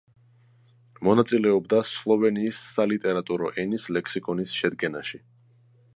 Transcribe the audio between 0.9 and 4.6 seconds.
მონაწილეობდა „სლოვენიის სალიტერატურო ენის ლექსიკონის“